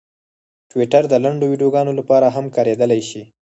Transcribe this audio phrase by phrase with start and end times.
[0.69, 3.23] ټویټر د لنډو ویډیوګانو لپاره هم کارېدلی شي.